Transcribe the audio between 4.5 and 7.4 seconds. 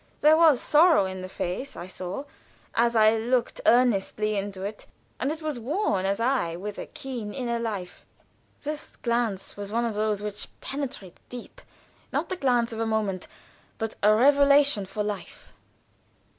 it; and it was worn as if with a keen